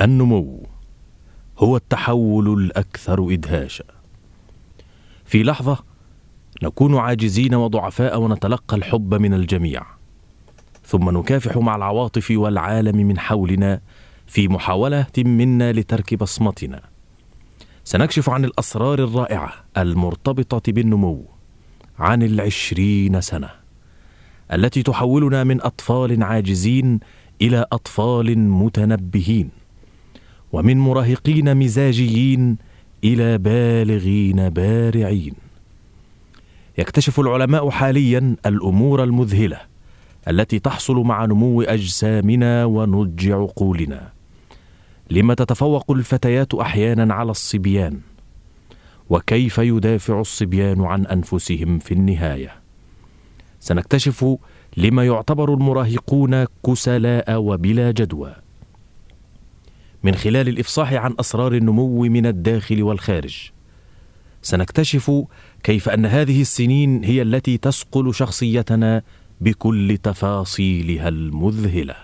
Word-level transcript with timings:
النمو 0.00 0.66
هو 1.58 1.76
التحول 1.76 2.62
الأكثر 2.62 3.32
إدهاشا. 3.32 3.84
في 5.24 5.42
لحظة 5.42 5.78
نكون 6.62 6.96
عاجزين 6.96 7.54
وضعفاء 7.54 8.20
ونتلقى 8.20 8.76
الحب 8.76 9.14
من 9.14 9.34
الجميع 9.34 9.82
ثم 10.84 11.18
نكافح 11.18 11.56
مع 11.56 11.76
العواطف 11.76 12.30
والعالم 12.30 12.96
من 12.96 13.18
حولنا 13.18 13.80
في 14.26 14.48
محاولة 14.48 15.06
منا 15.18 15.72
لترك 15.72 16.14
بصمتنا. 16.14 16.82
سنكشف 17.84 18.30
عن 18.30 18.44
الأسرار 18.44 18.98
الرائعة 18.98 19.52
المرتبطة 19.76 20.72
بالنمو 20.72 21.24
عن 21.98 22.22
العشرين 22.22 23.20
سنة 23.20 23.50
التي 24.52 24.82
تحولنا 24.82 25.44
من 25.44 25.62
أطفال 25.62 26.22
عاجزين 26.22 27.00
إلى 27.42 27.66
أطفال 27.72 28.38
متنبهين. 28.38 29.50
ومن 30.52 30.78
مراهقين 30.78 31.56
مزاجيين 31.56 32.56
إلى 33.04 33.38
بالغين 33.38 34.48
بارعين. 34.48 35.34
يكتشف 36.78 37.20
العلماء 37.20 37.70
حاليا 37.70 38.36
الأمور 38.46 39.04
المذهلة 39.04 39.60
التي 40.28 40.58
تحصل 40.58 40.96
مع 40.96 41.24
نمو 41.24 41.62
أجسامنا 41.62 42.64
ونضج 42.64 43.30
عقولنا. 43.30 44.12
لم 45.10 45.32
تتفوق 45.32 45.90
الفتيات 45.90 46.54
أحيانا 46.54 47.14
على 47.14 47.30
الصبيان؟ 47.30 48.00
وكيف 49.10 49.58
يدافع 49.58 50.20
الصبيان 50.20 50.84
عن 50.84 51.06
أنفسهم 51.06 51.78
في 51.78 51.94
النهاية؟ 51.94 52.52
سنكتشف 53.60 54.36
لما 54.76 55.06
يعتبر 55.06 55.54
المراهقون 55.54 56.44
كسلاء 56.66 57.36
وبلا 57.36 57.90
جدوى. 57.90 58.45
من 60.06 60.14
خلال 60.14 60.48
الإفصاح 60.48 60.92
عن 60.92 61.14
أسرار 61.20 61.54
النمو 61.54 62.02
من 62.02 62.26
الداخل 62.26 62.82
والخارج. 62.82 63.50
سنكتشف 64.42 65.12
كيف 65.62 65.88
أن 65.88 66.06
هذه 66.06 66.40
السنين 66.40 67.04
هي 67.04 67.22
التي 67.22 67.58
تسقل 67.58 68.14
شخصيتنا 68.14 69.02
بكل 69.40 69.98
تفاصيلها 70.02 71.08
المذهلة. 71.08 71.94